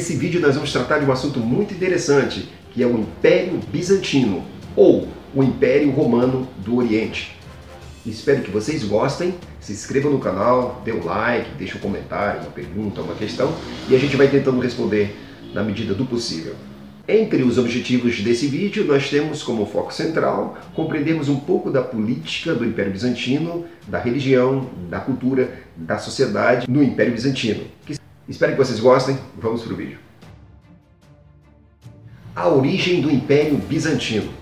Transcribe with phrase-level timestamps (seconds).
[0.00, 4.42] Nesse vídeo nós vamos tratar de um assunto muito interessante, que é o Império Bizantino,
[4.74, 7.36] ou o Império Romano do Oriente.
[8.06, 12.50] Espero que vocês gostem, se inscrevam no canal, dê um like, deixe um comentário, uma
[12.50, 13.54] pergunta, uma questão,
[13.90, 15.14] e a gente vai tentando responder
[15.52, 16.54] na medida do possível.
[17.06, 22.54] Entre os objetivos desse vídeo, nós temos como foco central compreendermos um pouco da política
[22.54, 27.64] do Império Bizantino, da religião, da cultura, da sociedade no Império Bizantino.
[28.30, 29.98] Espero que vocês gostem, vamos para o vídeo.
[32.34, 34.32] A origem do Império Bizantino.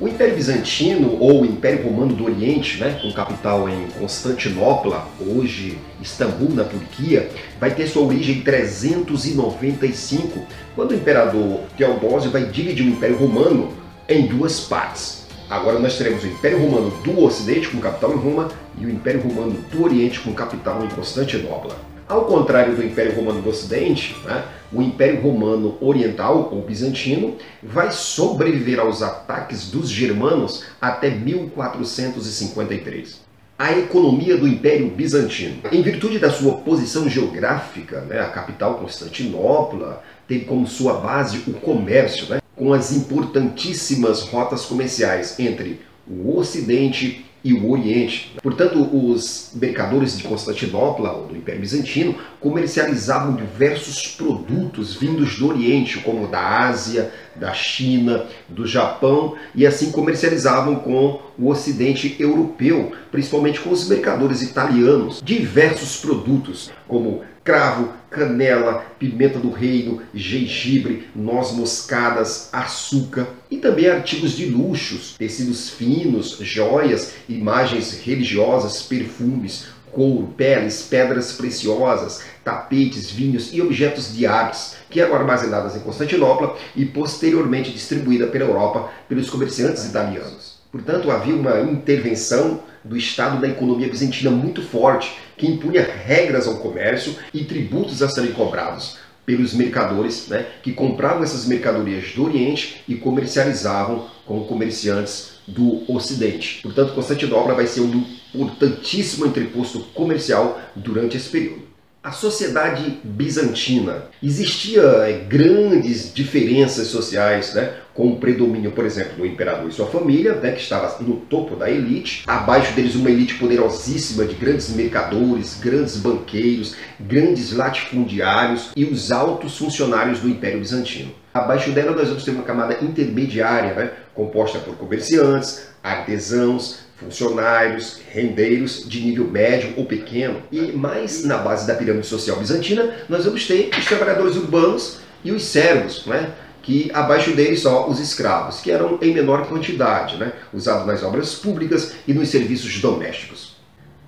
[0.00, 6.50] O Império Bizantino, ou Império Romano do Oriente, né, com capital em Constantinopla, hoje Istambul,
[6.50, 12.90] na Turquia, vai ter sua origem em 395, quando o imperador Teodósio vai dividir o
[12.90, 13.72] Império Romano
[14.08, 15.28] em duas partes.
[15.48, 18.48] Agora nós teremos o Império Romano do Ocidente, com capital em Roma,
[18.80, 21.97] e o Império Romano do Oriente, com capital em Constantinopla.
[22.08, 24.42] Ao contrário do Império Romano do Ocidente, né,
[24.72, 33.76] o Império Romano Oriental, ou Bizantino, vai sobreviver aos ataques dos germanos até 1453 a
[33.76, 35.56] economia do Império Bizantino.
[35.72, 41.54] Em virtude da sua posição geográfica, né, a capital Constantinopla teve como sua base o
[41.54, 48.32] comércio, né, com as importantíssimas rotas comerciais entre o Ocidente e o Oriente.
[48.42, 55.98] Portanto, os mercadores de Constantinopla, ou do Império Bizantino, comercializavam diversos produtos vindos do Oriente,
[56.00, 63.60] como da Ásia, da China, do Japão, e assim comercializavam com o Ocidente europeu, principalmente
[63.60, 72.50] com os mercadores italianos, diversos produtos, como cravo, canela, pimenta do reino, gengibre, noz moscadas,
[72.52, 81.32] açúcar e também artigos de luxos, tecidos finos, joias, imagens religiosas, perfumes, couro, peles, pedras
[81.32, 88.30] preciosas, tapetes, vinhos e objetos de artes, que eram armazenadas em Constantinopla e posteriormente distribuídas
[88.30, 90.58] pela Europa pelos comerciantes italianos.
[90.70, 96.56] Portanto, havia uma intervenção do Estado da economia bizantina muito forte, que impunha regras ao
[96.56, 102.82] comércio e tributos a serem cobrados pelos mercadores, né, que compravam essas mercadorias do Oriente
[102.88, 106.60] e comercializavam com comerciantes do Ocidente.
[106.62, 108.04] Portanto, Constantinopla vai ser um
[108.34, 111.68] importantíssimo entreposto comercial durante esse período
[112.02, 114.04] a sociedade bizantina.
[114.22, 117.74] Existia é, grandes diferenças sociais, né?
[117.98, 121.56] com o predomínio, por exemplo, do imperador e sua família, né, que estava no topo
[121.56, 128.84] da elite, abaixo deles uma elite poderosíssima de grandes mercadores, grandes banqueiros, grandes latifundiários e
[128.84, 131.10] os altos funcionários do Império Bizantino.
[131.34, 138.84] Abaixo dela nós vamos ter uma camada intermediária, né, composta por comerciantes, artesãos, funcionários, rendeiros
[138.88, 140.42] de nível médio ou pequeno.
[140.50, 145.30] E mais na base da pirâmide social bizantina, nós vamos ter os trabalhadores urbanos e
[145.30, 146.32] os servos, né?
[146.62, 150.32] que abaixo deles só os escravos, que eram em menor quantidade, né?
[150.52, 153.56] usados nas obras públicas e nos serviços domésticos.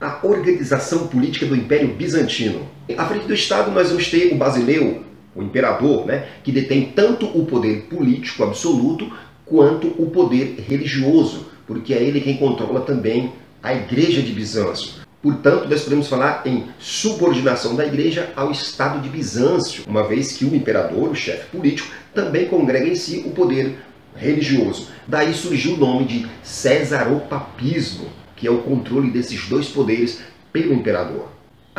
[0.00, 2.68] A organização política do Império Bizantino.
[2.98, 5.04] À frente do Estado nós vamos ter o basileu,
[5.36, 6.26] o imperador, né?
[6.42, 9.08] que detém tanto o poder político absoluto
[9.50, 15.00] quanto o poder religioso, porque é ele quem controla também a igreja de Bizâncio.
[15.20, 20.44] Portanto, nós podemos falar em subordinação da igreja ao Estado de Bizâncio, uma vez que
[20.44, 23.76] o imperador, o chefe político, também congrega em si o poder
[24.16, 24.88] religioso.
[25.06, 28.06] Daí surgiu o nome de Cesaropapismo,
[28.36, 30.20] que é o controle desses dois poderes
[30.52, 31.28] pelo imperador.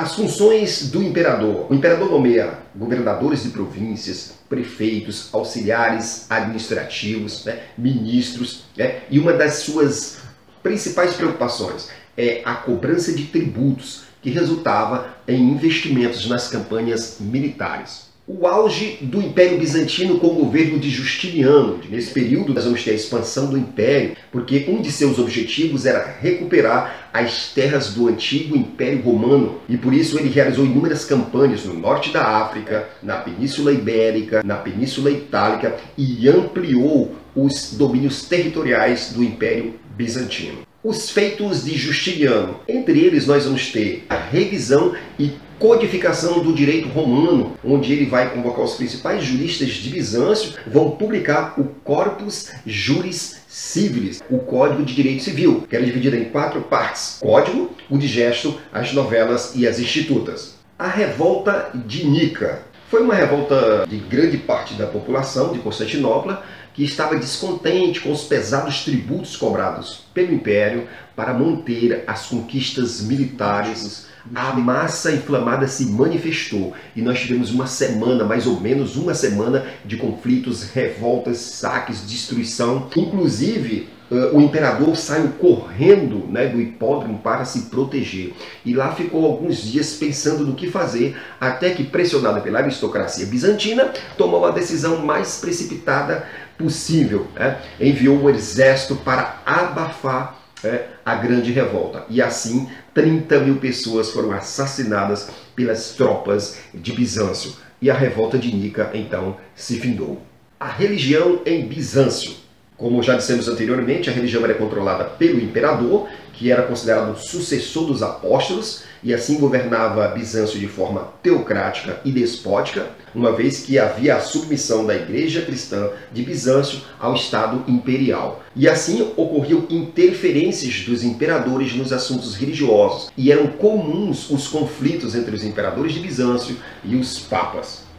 [0.01, 1.67] As funções do imperador.
[1.69, 9.59] O imperador nomeia governadores de províncias, prefeitos, auxiliares administrativos, né, ministros, né, e uma das
[9.59, 10.17] suas
[10.63, 18.47] principais preocupações é a cobrança de tributos, que resultava em investimentos nas campanhas militares o
[18.47, 21.79] auge do Império Bizantino com o governo de Justiniano.
[21.89, 26.15] Nesse período, nós vamos ter a expansão do Império, porque um de seus objetivos era
[26.21, 31.73] recuperar as terras do antigo Império Romano, e por isso ele realizou inúmeras campanhas no
[31.73, 39.23] norte da África, na Península Ibérica, na Península Itálica e ampliou os domínios territoriais do
[39.23, 40.59] Império Bizantino.
[40.83, 42.59] Os feitos de Justiniano.
[42.67, 45.31] Entre eles, nós vamos ter a revisão e
[45.61, 51.53] codificação do direito romano, onde ele vai convocar os principais juristas de Bizâncio, vão publicar
[51.55, 57.19] o Corpus Juris Civilis, o Código de Direito Civil, que era dividido em quatro partes:
[57.21, 60.55] Código, o Digesto, as novelas e as institutas.
[60.79, 66.43] A Revolta de Nica foi uma revolta de grande parte da população de Constantinopla
[66.73, 74.11] que estava descontente com os pesados tributos cobrados pelo Império para manter as conquistas militares
[74.35, 79.65] a massa inflamada se manifestou e nós tivemos uma semana, mais ou menos uma semana,
[79.83, 82.87] de conflitos, revoltas, saques, destruição.
[82.95, 88.33] Inclusive, uh, o imperador saiu correndo né, do hipódromo para se proteger.
[88.63, 93.91] E lá ficou alguns dias pensando no que fazer, até que, pressionada pela aristocracia bizantina,
[94.17, 96.27] tomou a decisão mais precipitada
[96.61, 97.27] possível.
[97.35, 97.59] Né?
[97.79, 102.05] Enviou um exército para abafar é, a grande revolta.
[102.09, 107.53] E assim, 30 mil pessoas foram assassinadas pelas tropas de Bizâncio.
[107.81, 110.21] E a revolta de Nica, então, se findou.
[110.59, 112.33] A religião em Bizâncio.
[112.77, 116.07] Como já dissemos anteriormente, a religião era controlada pelo imperador,
[116.41, 122.11] que era considerado o sucessor dos apóstolos, e assim governava Bizâncio de forma teocrática e
[122.11, 128.41] despótica, uma vez que havia a submissão da igreja cristã de Bizâncio ao Estado imperial.
[128.55, 135.35] E assim ocorriam interferências dos imperadores nos assuntos religiosos, e eram comuns os conflitos entre
[135.35, 137.90] os imperadores de Bizâncio e os papas.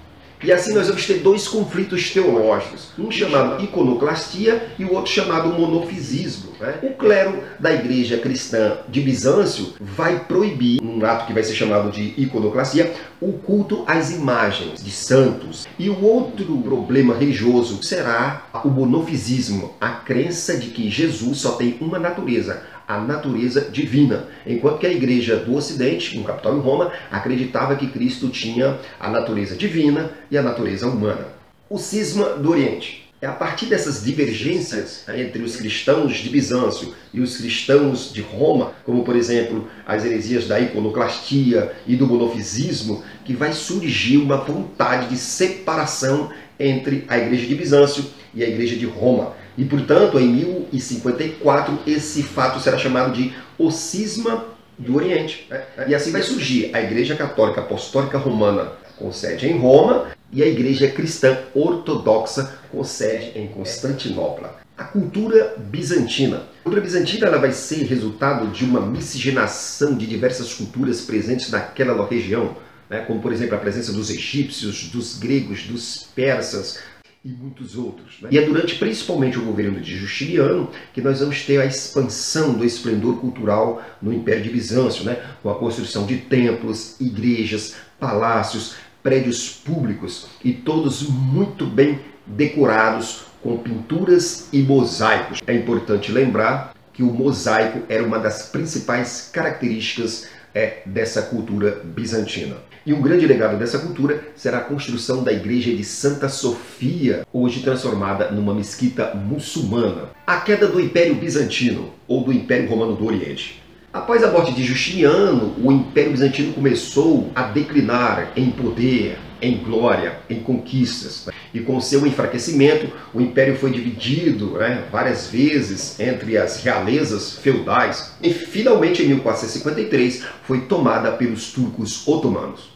[0.44, 5.48] E assim nós vamos ter dois conflitos teológicos, um chamado iconoclastia e o outro chamado
[5.50, 6.52] monofisismo.
[6.58, 6.80] Né?
[6.82, 11.92] O clero da igreja cristã de Bizâncio vai proibir, num ato que vai ser chamado
[11.92, 15.64] de iconoclastia, o culto às imagens de santos.
[15.78, 21.76] E o outro problema religioso será o monofisismo, a crença de que Jesus só tem
[21.80, 26.92] uma natureza, a natureza divina, enquanto que a igreja do Ocidente, no capital em Roma,
[27.10, 31.28] acreditava que Cristo tinha a natureza divina e a natureza humana.
[31.68, 33.02] O cisma do Oriente.
[33.22, 38.72] É a partir dessas divergências entre os cristãos de Bizâncio e os cristãos de Roma,
[38.84, 45.08] como por exemplo as heresias da iconoclastia e do monofisismo, que vai surgir uma vontade
[45.08, 48.04] de separação entre a igreja de Bizâncio
[48.34, 49.34] e a igreja de Roma.
[49.56, 54.44] E, portanto, em 1054, esse fato será chamado de o cisma
[54.78, 55.48] do Oriente.
[55.86, 60.46] E assim vai surgir a Igreja Católica Apostólica Romana, com sede em Roma, e a
[60.46, 64.60] Igreja Cristã Ortodoxa, com sede em Constantinopla.
[64.76, 66.38] A cultura bizantina.
[66.60, 72.06] A cultura bizantina ela vai ser resultado de uma miscigenação de diversas culturas presentes naquela
[72.06, 72.56] região,
[72.88, 73.00] né?
[73.06, 76.78] como por exemplo a presença dos egípcios, dos gregos, dos persas,
[77.24, 78.20] e muitos outros.
[78.20, 78.30] Né?
[78.32, 82.64] E é durante principalmente o governo de Justiniano que nós vamos ter a expansão do
[82.64, 85.22] esplendor cultural no Império de Bizâncio, né?
[85.42, 93.56] com a construção de templos, igrejas, palácios, prédios públicos e todos muito bem decorados com
[93.58, 95.40] pinturas e mosaicos.
[95.46, 102.56] É importante lembrar que o mosaico era uma das principais características é, dessa cultura bizantina.
[102.84, 107.62] E um grande legado dessa cultura será a construção da igreja de Santa Sofia, hoje
[107.62, 110.10] transformada numa mesquita muçulmana.
[110.26, 113.62] A queda do Império Bizantino, ou do Império Romano do Oriente.
[113.92, 120.18] Após a morte de Justiniano, o Império Bizantino começou a declinar em poder, em glória,
[120.28, 121.28] em conquistas.
[121.54, 128.14] E com seu enfraquecimento, o império foi dividido né, várias vezes entre as realezas feudais
[128.22, 132.71] e finalmente em 1453 foi tomada pelos turcos otomanos.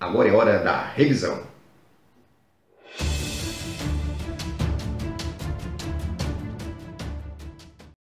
[0.00, 1.49] Agora é hora da revisão.